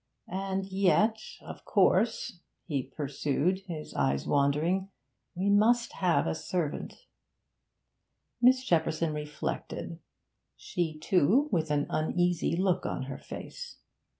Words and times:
'And 0.27 0.65
yet, 0.65 1.19
of 1.41 1.63
course,' 1.63 2.39
he 2.65 2.81
pursued, 2.81 3.59
his 3.67 3.93
eyes 3.93 4.25
wandering, 4.27 4.89
'we 5.35 5.51
must 5.51 5.93
have 5.93 6.25
a 6.25 6.33
servant' 6.33 7.05
Miss 8.41 8.63
Shepperson 8.65 9.13
reflected, 9.13 9.99
she 10.55 10.97
too 10.97 11.49
with 11.51 11.69
an 11.69 11.85
uneasy 11.91 12.55
look 12.55 12.83
on 12.83 13.03
her 13.03 13.19
face. 13.19 13.77